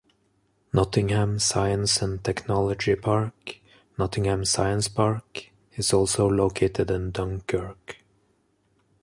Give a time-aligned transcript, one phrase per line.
[0.73, 3.57] Nottingham Science and Technology Park,
[3.99, 7.97] Nottingham Science Park, is also located in Dunkirk.